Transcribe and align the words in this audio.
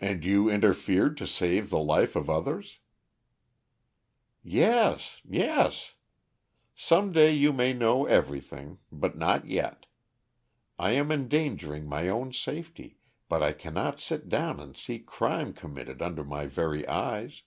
"And 0.00 0.24
you 0.24 0.50
interfered 0.50 1.16
to 1.18 1.26
save 1.28 1.70
the 1.70 1.78
life 1.78 2.16
of 2.16 2.28
others?" 2.28 2.80
"Yes, 4.42 5.20
yes. 5.22 5.94
Some 6.74 7.12
day 7.12 7.30
you 7.30 7.52
may 7.52 7.72
know 7.72 8.04
everything, 8.04 8.78
but 8.90 9.16
not 9.16 9.46
yet. 9.46 9.86
I 10.76 10.90
am 10.94 11.12
endangering 11.12 11.86
my 11.86 12.08
own 12.08 12.32
safety, 12.32 12.98
but 13.28 13.40
I 13.40 13.52
cannot 13.52 14.00
sit 14.00 14.28
down 14.28 14.58
and 14.58 14.76
see 14.76 14.98
crime 14.98 15.52
committed 15.52 16.02
under 16.02 16.24
my 16.24 16.46
very 16.46 16.84
eyes. 16.88 17.44